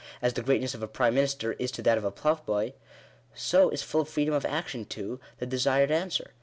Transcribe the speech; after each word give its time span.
As 0.19 0.33
the 0.33 0.41
greatness 0.41 0.73
of 0.73 0.81
a 0.81 0.87
prime 0.87 1.13
minister 1.13 1.53
is 1.59 1.69
to 1.73 1.83
that 1.83 1.95
of 1.95 2.03
a 2.03 2.09
ploughboy, 2.09 2.73
so 3.35 3.69
is 3.69 3.83
full 3.83 4.03
freedom 4.03 4.33
of 4.33 4.45
action 4.47 4.83
to— 4.85 5.19
the 5.37 5.45
desired 5.45 5.91
answer. 5.91 6.33